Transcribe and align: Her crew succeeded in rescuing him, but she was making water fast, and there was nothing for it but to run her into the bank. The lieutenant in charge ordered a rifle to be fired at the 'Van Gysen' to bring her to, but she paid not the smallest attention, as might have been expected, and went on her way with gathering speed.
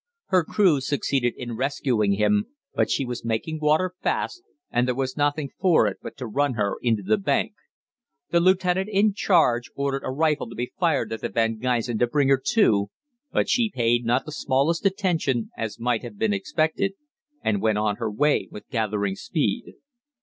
Her 0.29 0.43
crew 0.43 0.81
succeeded 0.81 1.35
in 1.37 1.55
rescuing 1.55 2.13
him, 2.13 2.47
but 2.73 2.89
she 2.89 3.05
was 3.05 3.23
making 3.23 3.59
water 3.59 3.93
fast, 4.01 4.41
and 4.71 4.87
there 4.87 4.95
was 4.95 5.15
nothing 5.15 5.51
for 5.59 5.85
it 5.85 5.97
but 6.01 6.17
to 6.17 6.25
run 6.25 6.55
her 6.55 6.77
into 6.81 7.03
the 7.03 7.19
bank. 7.19 7.53
The 8.31 8.39
lieutenant 8.39 8.89
in 8.91 9.13
charge 9.13 9.69
ordered 9.75 10.01
a 10.03 10.09
rifle 10.09 10.49
to 10.49 10.55
be 10.55 10.71
fired 10.79 11.13
at 11.13 11.21
the 11.21 11.29
'Van 11.29 11.59
Gysen' 11.59 11.99
to 11.99 12.07
bring 12.07 12.29
her 12.29 12.41
to, 12.43 12.87
but 13.31 13.47
she 13.47 13.69
paid 13.69 14.03
not 14.03 14.25
the 14.25 14.31
smallest 14.31 14.87
attention, 14.87 15.51
as 15.55 15.77
might 15.79 16.01
have 16.01 16.17
been 16.17 16.33
expected, 16.33 16.95
and 17.43 17.61
went 17.61 17.77
on 17.77 17.97
her 17.97 18.09
way 18.09 18.47
with 18.49 18.67
gathering 18.69 19.13
speed. 19.13 19.75